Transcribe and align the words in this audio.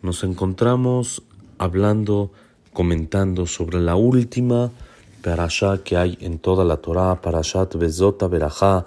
Nos 0.00 0.22
encontramos 0.22 1.24
hablando, 1.58 2.30
comentando 2.72 3.46
sobre 3.46 3.80
la 3.80 3.96
última 3.96 4.70
perashá 5.22 5.82
que 5.82 5.96
hay 5.96 6.16
en 6.20 6.38
toda 6.38 6.64
la 6.64 6.76
Torah, 6.76 7.20
Parashat 7.20 7.74
Bezota 7.74 8.28
Berajá, 8.28 8.86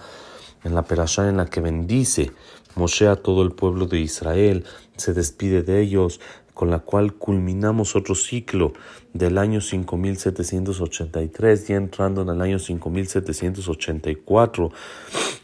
en 0.64 0.74
la 0.74 0.84
perashá 0.84 1.28
en 1.28 1.36
la 1.36 1.48
que 1.48 1.60
bendice 1.60 2.32
Moshe 2.76 3.08
a 3.08 3.18
todo 3.18 3.44
el 3.44 3.52
pueblo 3.52 3.88
de 3.88 4.00
Israel, 4.00 4.64
se 4.96 5.14
despide 5.14 5.64
de 5.64 5.82
ellos, 5.82 6.22
con 6.54 6.70
la 6.70 6.80
cual 6.80 7.14
culminamos 7.14 7.98
otro 7.98 8.16
ciclo 8.16 8.72
del 9.14 9.38
año 9.38 9.60
5783, 9.60 11.68
ya 11.68 11.76
entrando 11.76 12.22
en 12.22 12.30
el 12.30 12.42
año 12.42 12.58
5784, 12.60 14.72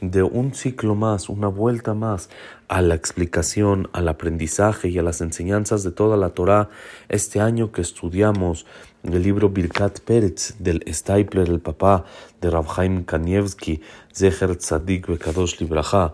de 0.01 0.23
un 0.23 0.53
ciclo 0.53 0.95
más, 0.95 1.29
una 1.29 1.47
vuelta 1.47 1.93
más 1.93 2.29
a 2.67 2.81
la 2.81 2.95
explicación, 2.95 3.89
al 3.93 4.07
aprendizaje 4.07 4.89
y 4.89 4.97
a 4.99 5.03
las 5.03 5.21
enseñanzas 5.21 5.83
de 5.83 5.91
toda 5.91 6.17
la 6.17 6.29
Torah, 6.29 6.69
este 7.09 7.39
año 7.39 7.71
que 7.71 7.81
estudiamos 7.81 8.65
el 9.03 9.23
libro 9.23 9.49
Birkat 9.49 9.99
Peretz 10.01 10.55
del 10.59 10.83
Stapler, 10.87 11.49
el 11.49 11.59
papá 11.59 12.05
de 12.41 12.49
Rabhaim 12.49 13.05
Kanievski, 13.05 13.81
Zeher 14.13 14.55
Tzadik 14.57 15.07
Bekadosh 15.07 15.59
Libraja, 15.59 16.13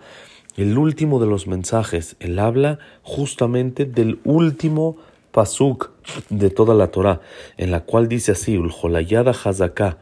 el 0.56 0.78
último 0.78 1.20
de 1.20 1.26
los 1.26 1.48
mensajes, 1.48 2.16
él 2.20 2.38
habla 2.38 2.78
justamente 3.02 3.86
del 3.86 4.20
último 4.24 4.98
pasuk 5.32 5.92
de 6.30 6.52
toda 6.52 6.76
la 6.76 6.88
Torah, 6.88 7.22
en 7.58 7.72
la 7.72 7.82
cual 7.82 8.08
dice 8.08 8.34
así, 8.34 8.58
Uljolayada 8.58 9.32
Hazaká, 9.32 9.98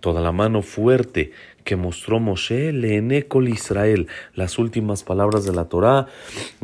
toda 0.00 0.20
la 0.20 0.32
mano 0.32 0.62
fuerte 0.62 1.32
que 1.64 1.76
mostró 1.76 2.20
Moshe, 2.20 2.72
Leenekol 2.72 3.48
Israel, 3.48 4.06
las 4.34 4.58
últimas 4.58 5.02
palabras 5.02 5.44
de 5.44 5.52
la 5.52 5.64
Torah 5.64 6.06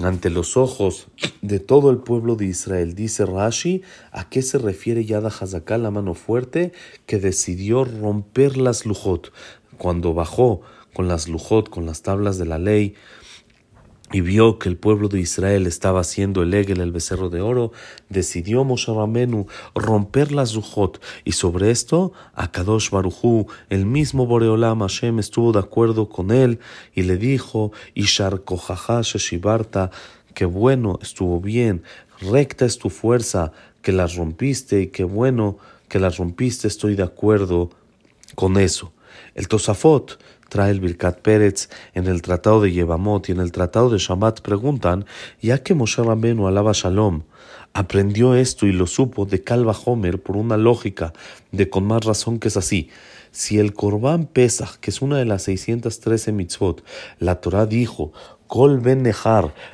ante 0.02 0.30
los 0.30 0.56
ojos 0.56 1.09
de 1.40 1.59
todo 1.59 1.90
el 1.90 1.98
pueblo 1.98 2.36
de 2.36 2.46
Israel. 2.46 2.95
Dice 2.95 3.24
Rashi, 3.26 3.82
¿a 4.12 4.28
qué 4.28 4.42
se 4.42 4.59
refiere 4.59 5.04
Yada 5.04 5.28
Hazaká, 5.28 5.78
la 5.78 5.90
mano 5.90 6.15
fuerte, 6.15 6.73
que 7.06 7.18
decidió 7.18 7.84
romper 7.84 8.59
las 8.59 8.84
lujot? 8.84 9.32
Cuando 9.78 10.12
bajó 10.12 10.60
con 10.93 11.09
las 11.09 11.28
lujot, 11.28 11.71
con 11.71 11.87
las 11.87 12.02
tablas 12.02 12.37
de 12.37 12.45
la 12.45 12.59
ley, 12.59 12.95
y 14.12 14.20
vio 14.20 14.58
que 14.58 14.68
el 14.68 14.76
pueblo 14.76 15.08
de 15.08 15.20
Israel 15.20 15.66
estaba 15.66 16.00
haciendo 16.00 16.42
el 16.42 16.52
Egel, 16.52 16.80
el 16.80 16.92
becerro 16.92 17.30
de 17.30 17.40
oro, 17.40 17.72
decidió 18.08 18.64
Moshe 18.64 18.92
Ramenu 18.92 19.46
romper 19.74 20.32
las 20.32 20.50
Zuhot, 20.50 21.00
y 21.24 21.32
sobre 21.32 21.70
esto 21.70 22.12
Akadosh 22.34 22.90
Barujú, 22.90 23.46
el 23.68 23.86
mismo 23.86 24.26
Boreolam 24.26 24.80
Hashem, 24.80 25.18
estuvo 25.18 25.52
de 25.52 25.60
acuerdo 25.60 26.08
con 26.08 26.30
él 26.32 26.58
y 26.94 27.02
le 27.02 27.16
dijo, 27.16 27.72
Ishar 27.94 28.42
Kohaha 28.42 29.02
Sheshibarta, 29.02 29.90
que 30.34 30.44
bueno, 30.44 30.98
estuvo 31.02 31.40
bien, 31.40 31.82
recta 32.20 32.64
es 32.64 32.78
tu 32.78 32.90
fuerza, 32.90 33.52
que 33.82 33.92
las 33.92 34.16
rompiste, 34.16 34.82
y 34.82 34.86
que 34.88 35.04
bueno 35.04 35.58
que 35.88 35.98
las 35.98 36.18
rompiste, 36.18 36.68
estoy 36.68 36.94
de 36.94 37.02
acuerdo 37.02 37.70
con 38.34 38.58
eso. 38.58 38.92
El 39.34 39.48
Tosafot 39.48 40.18
trae 40.51 40.70
el 40.70 40.80
Birkat 40.80 41.20
Pérez 41.20 41.70
en 41.95 42.06
el 42.06 42.20
Tratado 42.20 42.60
de 42.60 42.73
Yevamot 42.73 43.30
y 43.30 43.32
en 43.32 43.40
el 43.40 43.52
Tratado 43.52 43.88
de 43.88 43.96
Shabbat 43.96 44.43
preguntan, 44.43 45.06
ya 45.40 45.62
que 45.62 45.74
Moshe 45.74 46.02
Rabbeinu 46.02 46.46
alaba 46.46 46.73
Shalom, 46.74 47.23
aprendió 47.73 48.34
esto 48.34 48.66
y 48.66 48.73
lo 48.73 48.87
supo 48.87 49.24
de 49.24 49.43
Calva 49.43 49.74
Homer 49.84 50.21
por 50.21 50.37
una 50.37 50.59
lógica 50.59 51.15
de 51.52 51.71
con 51.71 51.87
más 51.87 52.04
razón 52.04 52.38
que 52.38 52.48
es 52.48 52.59
así. 52.59 52.90
Si 53.30 53.59
el 53.59 53.73
Korban 53.73 54.26
Pesach, 54.26 54.76
que 54.80 54.90
es 54.90 55.01
una 55.01 55.16
de 55.16 55.24
las 55.24 55.45
613 55.45 56.32
mitzvot, 56.32 56.84
la 57.18 57.40
Torah 57.40 57.65
dijo, 57.65 58.12
Kol 58.48 58.80
ben 58.80 59.09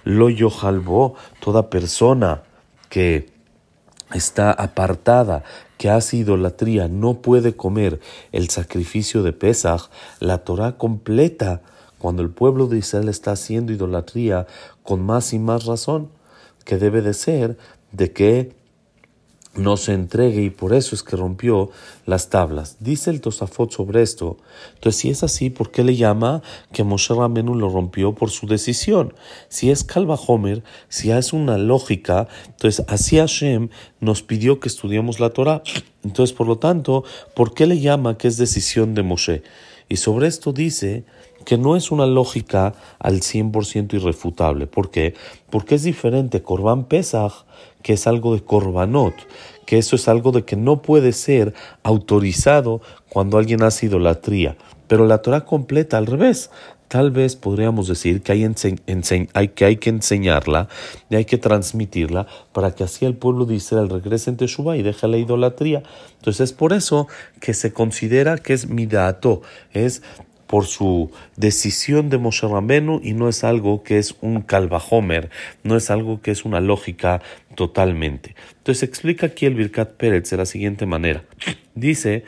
lo 0.04 0.28
yohalbo, 0.28 1.14
toda 1.41 1.70
persona 1.70 2.42
que 2.91 3.35
está 4.12 4.50
apartada, 4.50 5.44
que 5.78 5.90
hace 5.90 6.18
idolatría, 6.18 6.88
no 6.88 7.20
puede 7.20 7.54
comer 7.54 8.00
el 8.32 8.48
sacrificio 8.48 9.22
de 9.22 9.32
Pesach, 9.32 9.90
la 10.20 10.38
Torah 10.38 10.78
completa 10.78 11.60
cuando 11.98 12.22
el 12.22 12.31
pueblo 12.31 12.66
de 12.66 12.78
Israel 12.78 13.08
está 13.08 13.32
haciendo 13.32 13.72
idolatría 13.72 14.47
con 14.82 15.03
más 15.03 15.32
y 15.32 15.38
más 15.38 15.64
razón, 15.64 16.08
que 16.64 16.78
debe 16.78 17.03
de 17.03 17.14
ser 17.14 17.58
de 17.92 18.12
que 18.12 18.56
no 19.56 19.77
se 19.77 19.93
entregue 19.93 20.43
y 20.43 20.50
por 20.50 20.75
eso 20.75 20.94
es 20.94 21.03
que 21.03 21.17
rompió 21.17 21.71
las 22.05 22.28
tablas. 22.28 22.77
Dice 22.81 23.11
el 23.11 23.21
Tosafot 23.21 23.72
sobre 23.72 24.03
esto. 24.03 24.37
Entonces, 24.75 25.00
si 25.00 25.11
es 25.11 25.22
así, 25.22 25.50
¿por 25.50 25.71
qué 25.71 25.84
le 25.84 25.97
llama 25.97 26.43
que 26.72 26.84
Moshe 26.84 27.15
Ramenu 27.15 27.55
lo 27.55 27.69
rompió 27.69 28.15
por 28.15 28.31
su 28.31 28.47
decisión? 28.47 29.15
Si 29.49 29.71
es 29.71 29.84
Calva 29.84 30.19
Homer, 30.27 30.62
si 30.89 31.11
es 31.11 31.33
una 31.33 31.59
lógica, 31.59 32.28
entonces 32.47 32.84
así 32.89 33.19
Hashem 33.19 33.71
nos 34.00 34.22
pidió 34.22 34.61
que 34.61 34.69
estudiemos 34.69 35.21
la 35.21 35.31
Torah. 35.31 35.62
Entonces, 36.05 36.37
por 36.37 36.47
lo 36.47 36.59
tanto, 36.59 37.05
¿por 37.34 37.55
qué 37.55 37.67
le 37.67 37.81
llama 37.81 38.19
que 38.19 38.28
es 38.28 38.37
decisión 38.37 38.94
de 38.94 39.03
Moshe? 39.03 39.43
Y 39.88 39.97
sobre 39.97 40.27
esto 40.27 40.53
dice 40.53 41.05
que 41.46 41.56
no 41.56 41.76
es 41.76 41.90
una 41.90 42.04
lógica 42.04 42.74
al 42.98 43.20
100% 43.20 43.94
irrefutable. 43.94 44.66
¿Por 44.66 44.90
qué? 44.90 45.14
Porque 45.48 45.76
es 45.76 45.84
diferente 45.84 46.42
Corban 46.42 46.84
Pesach, 46.84 47.46
que 47.82 47.94
es 47.94 48.06
algo 48.08 48.34
de 48.34 48.42
Corbanot, 48.42 49.14
que 49.64 49.78
eso 49.78 49.94
es 49.94 50.08
algo 50.08 50.32
de 50.32 50.44
que 50.44 50.56
no 50.56 50.82
puede 50.82 51.12
ser 51.12 51.54
autorizado 51.84 52.82
cuando 53.08 53.38
alguien 53.38 53.62
hace 53.62 53.86
idolatría. 53.86 54.56
Pero 54.88 55.06
la 55.06 55.22
Torah 55.22 55.44
completa 55.44 55.96
al 55.96 56.06
revés. 56.06 56.50
Tal 56.88 57.12
vez 57.12 57.36
podríamos 57.36 57.88
decir 57.88 58.22
que 58.22 58.32
hay, 58.32 59.76
que 59.76 59.90
enseñarla 59.90 60.68
y 61.10 61.16
hay 61.16 61.24
que 61.24 61.38
transmitirla 61.38 62.26
para 62.52 62.74
que 62.74 62.84
así 62.84 63.04
el 63.04 63.16
pueblo 63.16 63.44
de 63.44 63.56
Israel 63.56 63.88
regrese 63.88 64.30
en 64.30 64.36
Teshuvah 64.36 64.76
y 64.76 64.82
deje 64.82 65.08
la 65.08 65.18
idolatría. 65.18 65.82
Entonces 66.18 66.50
es 66.50 66.52
por 66.52 66.72
eso 66.72 67.06
que 67.40 67.54
se 67.54 67.72
considera 67.72 68.38
que 68.38 68.52
es 68.52 68.68
midato, 68.68 69.42
es 69.72 70.02
por 70.46 70.66
su 70.66 71.10
decisión 71.36 72.08
de 72.08 72.18
Moshe 72.18 72.46
Rambenu 72.46 73.00
y 73.02 73.12
no 73.12 73.28
es 73.28 73.44
algo 73.44 73.82
que 73.82 73.98
es 73.98 74.16
un 74.20 74.42
calvajomer, 74.42 75.30
no 75.62 75.76
es 75.76 75.90
algo 75.90 76.20
que 76.20 76.30
es 76.30 76.44
una 76.44 76.60
lógica 76.60 77.22
totalmente. 77.54 78.34
Entonces 78.58 78.82
explica 78.82 79.26
aquí 79.26 79.46
el 79.46 79.54
Birkat 79.54 79.92
Pérez 79.92 80.30
de 80.30 80.36
la 80.36 80.46
siguiente 80.46 80.86
manera. 80.86 81.24
Dice 81.74 82.24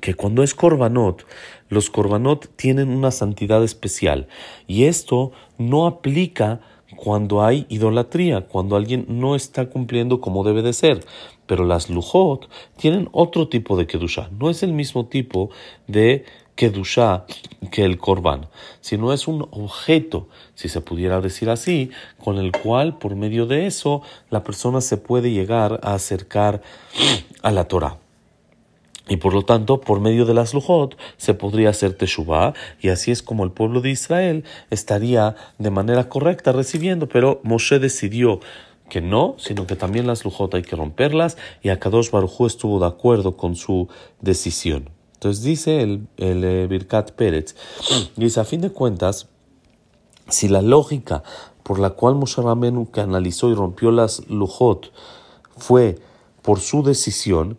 que 0.00 0.14
cuando 0.14 0.42
es 0.42 0.54
Korbanot, 0.54 1.26
los 1.68 1.90
Korbanot 1.90 2.54
tienen 2.56 2.90
una 2.90 3.10
santidad 3.10 3.62
especial 3.62 4.28
y 4.66 4.84
esto 4.84 5.32
no 5.58 5.86
aplica 5.86 6.60
cuando 6.96 7.44
hay 7.44 7.66
idolatría, 7.68 8.42
cuando 8.42 8.76
alguien 8.76 9.06
no 9.08 9.34
está 9.34 9.70
cumpliendo 9.70 10.20
como 10.20 10.44
debe 10.44 10.62
de 10.62 10.72
ser. 10.72 11.04
Pero 11.46 11.64
las 11.64 11.90
Lujot 11.90 12.48
tienen 12.76 13.08
otro 13.12 13.48
tipo 13.48 13.76
de 13.76 13.86
Kedusha, 13.86 14.30
no 14.38 14.50
es 14.50 14.62
el 14.62 14.72
mismo 14.72 15.06
tipo 15.06 15.50
de 15.86 16.24
Kedusha 16.54 17.24
que 17.70 17.84
el 17.84 17.98
Korban, 17.98 18.48
sino 18.80 19.12
es 19.12 19.26
un 19.26 19.48
objeto, 19.50 20.28
si 20.54 20.68
se 20.68 20.80
pudiera 20.80 21.20
decir 21.20 21.50
así, 21.50 21.90
con 22.22 22.38
el 22.38 22.52
cual 22.52 22.98
por 22.98 23.16
medio 23.16 23.46
de 23.46 23.66
eso 23.66 24.02
la 24.30 24.42
persona 24.42 24.80
se 24.80 24.96
puede 24.96 25.30
llegar 25.30 25.80
a 25.82 25.94
acercar 25.94 26.62
a 27.42 27.50
la 27.50 27.64
Torah. 27.64 27.98
Y 29.08 29.16
por 29.16 29.34
lo 29.34 29.42
tanto, 29.42 29.80
por 29.80 30.00
medio 30.00 30.24
de 30.26 30.34
las 30.34 30.54
lujot 30.54 30.96
se 31.16 31.34
podría 31.34 31.70
hacer 31.70 31.94
teshuvah 31.94 32.54
y 32.80 32.88
así 32.88 33.10
es 33.10 33.22
como 33.22 33.44
el 33.44 33.50
pueblo 33.50 33.80
de 33.80 33.90
Israel 33.90 34.44
estaría 34.70 35.34
de 35.58 35.70
manera 35.70 36.08
correcta 36.08 36.52
recibiendo, 36.52 37.08
pero 37.08 37.40
Moshe 37.42 37.78
decidió 37.78 38.40
que 38.88 39.00
no, 39.00 39.34
sino 39.38 39.66
que 39.66 39.74
también 39.74 40.06
las 40.06 40.24
lujot 40.24 40.54
hay 40.54 40.62
que 40.62 40.76
romperlas 40.76 41.36
y 41.62 41.70
Akadosh 41.70 42.10
Baruj 42.10 42.46
estuvo 42.46 42.78
de 42.78 42.86
acuerdo 42.86 43.36
con 43.36 43.56
su 43.56 43.88
decisión. 44.20 44.88
Entonces 45.22 45.44
dice 45.44 45.82
el, 45.82 46.08
el 46.16 46.42
eh, 46.42 46.66
Birkat 46.66 47.12
Pérez, 47.12 47.54
dice, 48.16 48.40
a 48.40 48.44
fin 48.44 48.60
de 48.60 48.70
cuentas, 48.70 49.28
si 50.28 50.48
la 50.48 50.62
lógica 50.62 51.22
por 51.62 51.78
la 51.78 51.90
cual 51.90 52.16
Moshe 52.16 52.42
Ramenu 52.42 52.90
que 52.90 53.02
analizó 53.02 53.48
y 53.48 53.54
rompió 53.54 53.92
las 53.92 54.28
lujot 54.28 54.90
fue 55.56 56.00
por 56.42 56.58
su 56.58 56.82
decisión, 56.82 57.56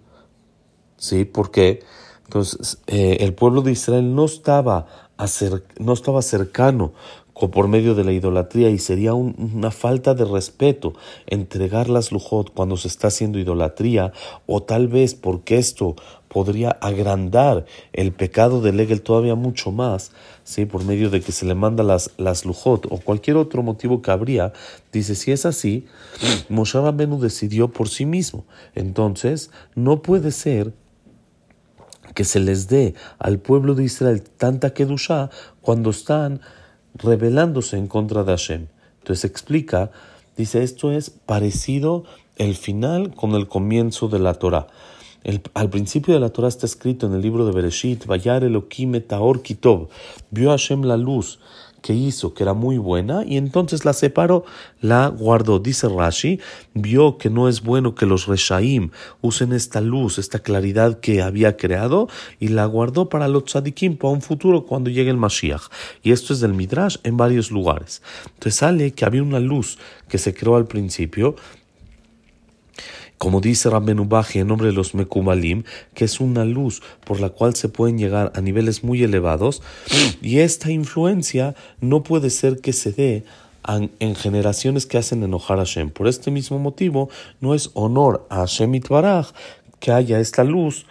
¿sí? 0.97 1.23
Porque 1.23 1.81
entonces 2.25 2.79
eh, 2.87 3.19
el 3.21 3.33
pueblo 3.33 3.61
de 3.61 3.71
Israel 3.71 4.13
no 4.13 4.25
estaba, 4.25 4.87
no 5.79 5.93
estaba 5.93 6.21
cercano 6.21 6.91
por 7.33 7.67
medio 7.67 7.95
de 7.95 8.03
la 8.03 8.11
idolatría 8.11 8.69
y 8.69 8.77
sería 8.77 9.13
una 9.13 9.71
falta 9.71 10.13
de 10.13 10.25
respeto 10.25 10.93
entregar 11.27 11.89
las 11.89 12.11
lujot 12.11 12.53
cuando 12.53 12.77
se 12.77 12.87
está 12.87 13.07
haciendo 13.07 13.39
idolatría 13.39 14.13
o 14.45 14.63
tal 14.63 14.87
vez 14.87 15.15
porque 15.15 15.57
esto 15.57 15.95
podría 16.27 16.69
agrandar 16.69 17.65
el 17.91 18.11
pecado 18.11 18.61
del 18.61 18.79
Egel 18.79 19.01
todavía 19.01 19.35
mucho 19.35 19.71
más, 19.71 20.11
¿sí? 20.43 20.65
por 20.65 20.83
medio 20.83 21.09
de 21.09 21.21
que 21.21 21.31
se 21.31 21.45
le 21.45 21.53
manda 21.53 21.83
las, 21.83 22.11
las 22.17 22.45
lujot 22.45 22.87
o 22.89 22.97
cualquier 22.97 23.37
otro 23.37 23.61
motivo 23.61 24.01
que 24.01 24.11
habría, 24.11 24.51
dice, 24.91 25.13
si 25.13 25.31
es 25.31 25.45
así, 25.45 25.85
Moshe 26.49 26.79
Rabbenu 26.79 27.19
decidió 27.19 27.71
por 27.71 27.87
sí 27.87 28.05
mismo. 28.05 28.45
Entonces, 28.73 29.51
no 29.75 30.01
puede 30.01 30.31
ser 30.31 30.73
que 32.15 32.23
se 32.23 32.39
les 32.39 32.67
dé 32.67 32.95
al 33.19 33.39
pueblo 33.39 33.75
de 33.75 33.83
Israel 33.83 34.23
tanta 34.23 34.73
kedusha 34.73 35.29
cuando 35.61 35.89
están 35.91 36.41
rebelándose 36.95 37.77
en 37.77 37.87
contra 37.87 38.23
de 38.23 38.31
Hashem. 38.31 38.67
Entonces 38.99 39.25
explica 39.25 39.91
Dice, 40.37 40.63
esto 40.63 40.91
es 40.91 41.11
parecido 41.11 42.05
el 42.37 42.55
final 42.55 43.13
con 43.13 43.33
el 43.33 43.47
comienzo 43.47 44.07
de 44.07 44.19
la 44.19 44.33
Torah. 44.33 44.67
al 45.53 45.69
principio 45.69 46.15
de 46.15 46.19
la 46.19 46.29
Torah 46.29 46.47
está 46.47 46.65
escrito 46.65 47.05
en 47.05 47.13
el 47.13 47.21
libro 47.21 47.45
de 47.45 47.51
Bereshit, 47.51 48.05
Vayar 48.07 48.43
Elohim 48.43 48.99
Taor 49.01 49.43
Kitov, 49.43 49.89
vio 50.31 50.49
Hashem 50.49 50.83
la 50.83 50.97
luz 50.97 51.39
que 51.83 51.93
hizo, 51.93 52.33
que 52.33 52.43
era 52.43 52.53
muy 52.53 52.77
buena, 52.77 53.23
y 53.25 53.35
entonces 53.35 53.83
la 53.83 53.91
separó, 53.91 54.45
la 54.79 55.09
guardó. 55.09 55.59
Dice 55.59 55.89
Rashi, 55.89 56.39
vio 56.73 57.17
que 57.17 57.29
no 57.29 57.49
es 57.49 57.61
bueno 57.61 57.93
que 57.93 58.05
los 58.05 58.25
Reshaim 58.25 58.89
usen 59.21 59.51
esta 59.51 59.81
luz, 59.81 60.17
esta 60.17 60.39
claridad 60.39 61.01
que 61.01 61.21
había 61.21 61.57
creado, 61.57 62.07
y 62.39 62.47
la 62.47 62.65
guardó 62.65 63.09
para 63.09 63.27
los 63.27 63.43
tzadikim, 63.43 63.97
para 63.97 64.13
un 64.13 64.21
futuro 64.21 64.65
cuando 64.65 64.89
llegue 64.89 65.11
el 65.11 65.17
Mashiach. 65.17 65.63
Y 66.01 66.13
esto 66.13 66.31
es 66.33 66.39
del 66.39 66.53
Midrash 66.53 66.95
en 67.03 67.17
varios 67.17 67.51
lugares. 67.51 68.01
Entonces 68.27 68.55
sale 68.55 68.93
que 68.93 69.03
había 69.03 69.21
una 69.21 69.41
luz 69.41 69.77
que 70.07 70.17
se 70.17 70.33
creó 70.33 70.55
al 70.55 70.67
principio, 70.67 71.35
como 73.23 73.39
dice 73.39 73.69
Rabben 73.69 74.01
Ubaji 74.01 74.39
en 74.39 74.47
nombre 74.49 74.67
de 74.67 74.73
los 74.73 74.95
Mekumalim, 74.95 75.63
que 75.93 76.03
es 76.03 76.19
una 76.19 76.43
luz 76.43 76.81
por 77.05 77.21
la 77.21 77.29
cual 77.29 77.55
se 77.55 77.69
pueden 77.69 77.97
llegar 77.97 78.33
a 78.35 78.41
niveles 78.41 78.83
muy 78.83 79.01
elevados, 79.01 79.61
y 80.21 80.39
esta 80.39 80.71
influencia 80.71 81.55
no 81.79 82.03
puede 82.03 82.29
ser 82.29 82.59
que 82.59 82.73
se 82.73 82.91
dé 82.91 83.23
en 83.65 84.15
generaciones 84.15 84.85
que 84.85 84.97
hacen 84.97 85.23
enojar 85.23 85.59
a 85.59 85.61
Hashem. 85.61 85.89
Por 85.89 86.09
este 86.09 86.31
mismo 86.31 86.59
motivo, 86.59 87.09
no 87.39 87.53
es 87.53 87.69
honor 87.75 88.27
a 88.29 88.39
Hashem 88.39 88.75
Itbaraj 88.75 89.29
que 89.79 89.93
haya 89.93 90.19
esta 90.19 90.43
luz 90.43 90.85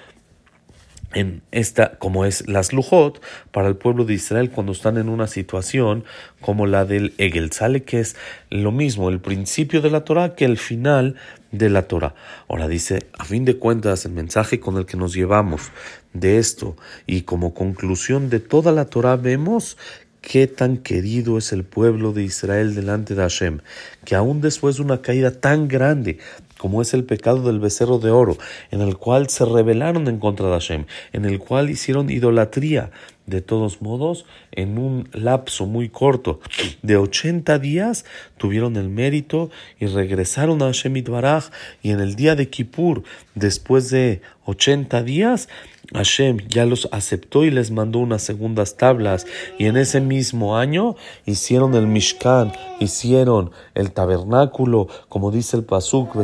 en 1.15 1.43
esta, 1.51 1.99
como 1.99 2.25
es 2.25 2.49
las 2.49 2.73
lujot, 2.73 3.21
para 3.51 3.69
el 3.69 3.77
pueblo 3.77 4.05
de 4.05 4.15
Israel 4.15 4.51
cuando 4.51 4.73
están 4.73 4.99
en 4.99 5.09
una 5.09 5.27
situación 5.27 6.05
como 6.41 6.67
la 6.67 6.85
del 6.85 7.15
Egel. 7.19 7.53
Sale 7.53 7.83
que 7.85 8.01
es 8.01 8.17
lo 8.51 8.73
mismo 8.73 9.09
el 9.09 9.21
principio 9.21 9.81
de 9.81 9.91
la 9.91 10.05
Torah 10.05 10.35
que 10.35 10.45
el 10.45 10.59
final 10.59 11.17
de 11.51 11.71
la 11.71 11.83
Torah. 11.83 12.15
Ahora 12.49 12.69
dice, 12.69 13.07
a 13.19 13.25
fin 13.25 13.45
de 13.45 13.59
cuentas, 13.59 14.05
el 14.05 14.13
mensaje 14.13 14.59
con 14.59 14.77
el 14.79 14.87
que 14.87 14.97
nos 14.97 15.15
llevamos 15.15 15.71
de 16.13 16.39
esto 16.39 16.77
y 17.07 17.23
como 17.23 17.55
conclusión 17.55 18.31
de 18.31 18.41
toda 18.41 18.73
la 18.73 18.87
Torah 18.87 19.17
vemos 19.17 19.77
qué 20.23 20.47
tan 20.47 20.79
querido 20.79 21.37
es 21.37 21.53
el 21.53 21.65
pueblo 21.65 22.13
de 22.13 22.23
Israel 22.23 22.75
delante 22.75 23.15
de 23.15 23.23
Hashem, 23.23 23.59
que 24.05 24.15
aún 24.15 24.41
después 24.41 24.77
de 24.77 24.83
una 24.83 25.03
caída 25.03 25.33
tan 25.33 25.69
grande, 25.69 26.19
como 26.63 26.81
es 26.81 26.95
el 26.95 27.03
pecado 27.03 27.43
del 27.43 27.59
becerro 27.59 27.99
de 27.99 28.13
oro, 28.13 28.37
en 28.71 28.83
el 28.83 28.97
cual 28.97 29.29
se 29.29 29.45
rebelaron 29.45 30.07
en 30.07 30.21
contra 30.21 30.47
de 30.47 30.53
Hashem, 30.53 30.85
en 31.13 31.25
el 31.25 31.41
cual 31.41 31.71
hicieron 31.71 32.09
idolatría. 32.09 32.93
De 33.27 33.41
todos 33.41 33.83
modos, 33.83 34.27
en 34.51 34.79
un 34.79 35.09
lapso 35.13 35.67
muy 35.67 35.89
corto 35.89 36.41
de 36.83 36.97
80 36.97 37.59
días, 37.61 38.05
tuvieron 38.37 38.77
el 38.77 38.89
mérito 38.89 39.51
y 39.79 39.87
regresaron 39.87 40.61
a 40.63 40.67
Hashem 40.67 40.97
Itbaraj, 40.97 41.51
y 41.83 41.91
en 41.91 42.01
el 42.01 42.17
día 42.17 42.35
de 42.35 42.51
Kippur, 42.51 43.05
después 43.35 43.91
de 43.91 44.23
80 44.45 45.03
días, 45.05 45.49
Hashem 45.95 46.39
ya 46.49 46.65
los 46.65 46.89
aceptó 46.91 47.45
y 47.45 47.51
les 47.51 47.71
mandó 47.71 47.99
unas 47.99 48.23
segundas 48.23 48.77
tablas. 48.77 49.27
Y 49.59 49.67
en 49.67 49.77
ese 49.77 50.01
mismo 50.01 50.57
año 50.57 50.97
hicieron 51.27 51.75
el 51.75 51.87
Mishkan, 51.87 52.53
hicieron 52.81 53.51
el 53.75 53.93
tabernáculo, 53.93 54.89
como 55.09 55.31
dice 55.31 55.57
el 55.57 55.65
Pasuk, 55.65 56.17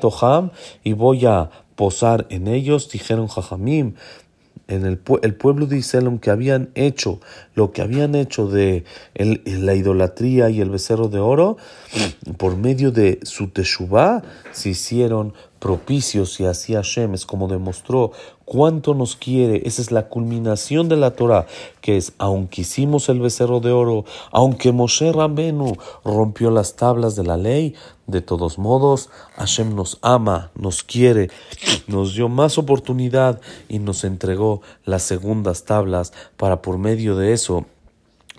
Toham, 0.00 0.50
y 0.84 0.92
voy 0.92 1.26
a 1.26 1.50
posar 1.74 2.26
en 2.30 2.46
ellos, 2.46 2.90
dijeron 2.90 3.26
Jajamim. 3.26 3.94
En 4.70 4.86
el, 4.86 5.00
el, 5.22 5.34
pueblo 5.34 5.66
de 5.66 5.78
Israel, 5.78 6.18
que 6.20 6.30
habían 6.30 6.70
hecho 6.74 7.20
lo 7.54 7.72
que 7.72 7.82
habían 7.82 8.14
hecho 8.14 8.46
de 8.46 8.84
la 9.14 9.74
idolatría 9.74 10.48
y 10.48 10.60
el 10.60 10.70
becerro 10.70 11.08
de 11.08 11.18
oro, 11.18 11.58
por 12.38 12.56
medio 12.56 12.90
de 12.92 13.20
su 13.22 13.48
teshuvah, 13.48 14.22
se 14.52 14.70
hicieron 14.70 15.34
propicios 15.60 16.40
y 16.40 16.46
así 16.46 16.74
Hashem 16.74 17.14
es 17.14 17.26
como 17.26 17.46
demostró 17.46 18.12
cuánto 18.44 18.94
nos 18.94 19.14
quiere. 19.14 19.62
Esa 19.64 19.80
es 19.82 19.92
la 19.92 20.08
culminación 20.08 20.88
de 20.88 20.96
la 20.96 21.12
Torah, 21.12 21.46
que 21.80 21.96
es, 21.96 22.14
aunque 22.18 22.62
hicimos 22.62 23.08
el 23.08 23.20
becerro 23.20 23.60
de 23.60 23.70
oro, 23.70 24.04
aunque 24.32 24.72
Moshe 24.72 25.12
Rabenu 25.12 25.76
rompió 26.04 26.50
las 26.50 26.74
tablas 26.74 27.14
de 27.14 27.24
la 27.24 27.36
ley, 27.36 27.74
de 28.08 28.22
todos 28.22 28.58
modos, 28.58 29.08
Hashem 29.36 29.76
nos 29.76 29.98
ama, 30.02 30.50
nos 30.56 30.82
quiere, 30.82 31.30
nos 31.90 32.14
dio 32.14 32.28
más 32.28 32.56
oportunidad 32.56 33.40
y 33.68 33.78
nos 33.78 34.04
entregó 34.04 34.62
las 34.84 35.02
segundas 35.02 35.64
tablas 35.64 36.12
para 36.36 36.62
por 36.62 36.78
medio 36.78 37.16
de 37.16 37.32
eso 37.32 37.66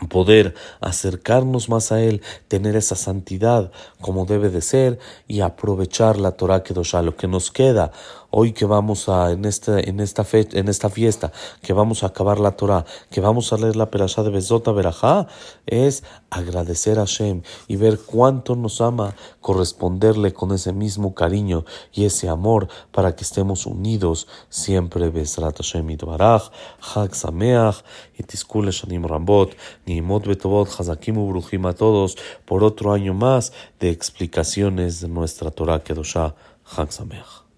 poder 0.10 0.56
acercarnos 0.80 1.70
más 1.70 1.92
a 1.92 2.02
Él, 2.02 2.22
tener 2.48 2.76
esa 2.76 2.96
santidad 2.96 3.72
como 4.00 4.26
debe 4.26 4.50
de 4.50 4.62
ser 4.62 5.00
y 5.28 5.42
aprovechar 5.42 6.18
la 6.18 6.32
Torah 6.32 6.64
Kedoshá, 6.64 7.02
lo 7.02 7.16
que 7.16 7.28
nos 7.28 7.52
queda 7.52 7.92
hoy 8.32 8.54
que 8.54 8.66
vamos 8.66 9.08
a, 9.10 9.32
en, 9.32 9.46
este, 9.46 9.90
en, 9.90 10.00
esta 10.00 10.24
fe, 10.24 10.48
en 10.54 10.68
esta 10.68 10.90
fiesta, 10.90 11.32
que 11.62 11.74
vamos 11.74 12.04
a 12.04 12.08
acabar 12.08 12.40
la 12.40 12.52
Torah, 12.52 12.86
que 13.10 13.22
vamos 13.22 13.54
a 13.54 13.58
leer 13.58 13.76
la 13.76 13.92
Perashá 13.92 14.24
de 14.24 14.32
Bezota 14.32 14.72
Berajá, 14.72 15.28
es 15.68 16.04
agradecer 16.30 16.98
a 16.98 17.02
Hashem 17.02 17.44
y 17.68 17.76
ver 17.76 18.00
cuánto 18.00 18.56
nos 18.56 18.82
ama, 18.82 19.16
corresponderle 19.42 20.34
con 20.34 20.52
ese 20.52 20.74
mismo 20.74 21.14
cariño 21.14 21.66
y 21.94 22.06
ese 22.06 22.30
amor 22.30 22.68
para 22.92 23.16
que 23.16 23.24
estemos 23.24 23.66
unidos 23.66 24.28
siempre. 24.50 25.10
Bezrat 25.10 25.58
Hashem 25.58 25.90
Itbaraj, 25.90 26.52
Chag 26.82 27.14
Sameach, 27.16 27.84
Itiskule 28.18 28.72
Shanim 28.72 29.06
Rambot, 29.06 29.56
Nimot 29.86 30.26
Betobot, 30.26 30.70
Hazakim 30.70 31.18
Ubrujim 31.18 31.66
a 31.66 31.74
todos, 31.74 32.18
por 32.46 32.64
otro 32.64 32.94
año 32.94 33.14
más 33.14 33.52
de 33.80 33.90
explicaciones 33.90 35.02
de 35.02 35.10
nuestra 35.10 35.52
Torah 35.52 35.84
Kedoshá, 35.84 36.36
Chag 36.76 36.92
Sameach. 36.92 37.51